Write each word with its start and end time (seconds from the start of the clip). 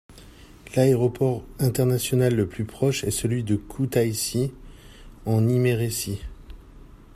L'aéroport 0.75 1.43
international 1.59 2.33
le 2.33 2.47
plus 2.47 2.65
proche 2.65 3.03
est 3.03 3.11
celui 3.11 3.43
de 3.43 3.55
Koutaïssi, 3.55 4.51
en 5.27 5.47
Iméréthie. 5.47 6.21